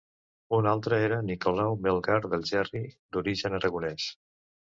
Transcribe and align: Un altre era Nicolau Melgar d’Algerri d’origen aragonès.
Un 0.59 0.67
altre 0.69 0.97
era 1.07 1.19
Nicolau 1.27 1.75
Melgar 1.87 2.17
d’Algerri 2.31 2.83
d’origen 3.17 3.59
aragonès. 3.61 4.09